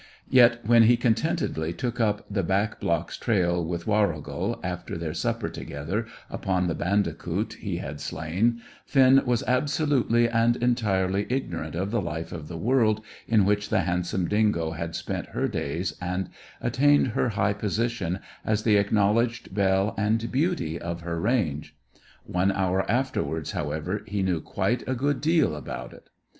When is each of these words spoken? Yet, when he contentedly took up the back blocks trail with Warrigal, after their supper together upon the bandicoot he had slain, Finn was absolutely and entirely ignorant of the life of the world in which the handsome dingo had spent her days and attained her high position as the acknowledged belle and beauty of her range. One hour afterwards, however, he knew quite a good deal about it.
Yet, 0.31 0.65
when 0.65 0.81
he 0.89 0.97
contentedly 0.97 1.73
took 1.73 1.99
up 1.99 2.25
the 2.27 2.41
back 2.41 2.79
blocks 2.79 3.17
trail 3.17 3.63
with 3.63 3.85
Warrigal, 3.85 4.59
after 4.63 4.97
their 4.97 5.13
supper 5.13 5.47
together 5.47 6.07
upon 6.27 6.65
the 6.65 6.73
bandicoot 6.73 7.57
he 7.59 7.77
had 7.77 8.01
slain, 8.01 8.61
Finn 8.83 9.21
was 9.27 9.43
absolutely 9.45 10.27
and 10.27 10.55
entirely 10.55 11.27
ignorant 11.29 11.75
of 11.75 11.91
the 11.91 12.01
life 12.01 12.31
of 12.31 12.47
the 12.47 12.57
world 12.57 13.03
in 13.27 13.45
which 13.45 13.69
the 13.69 13.81
handsome 13.81 14.27
dingo 14.27 14.71
had 14.71 14.95
spent 14.95 15.27
her 15.37 15.47
days 15.47 15.95
and 16.01 16.31
attained 16.61 17.09
her 17.09 17.29
high 17.37 17.53
position 17.53 18.21
as 18.43 18.63
the 18.63 18.77
acknowledged 18.77 19.53
belle 19.53 19.93
and 19.99 20.31
beauty 20.31 20.79
of 20.79 21.01
her 21.01 21.19
range. 21.21 21.75
One 22.25 22.51
hour 22.51 22.89
afterwards, 22.89 23.51
however, 23.51 24.01
he 24.07 24.23
knew 24.23 24.41
quite 24.41 24.81
a 24.89 24.95
good 24.95 25.21
deal 25.21 25.55
about 25.55 25.93
it. 25.93 26.09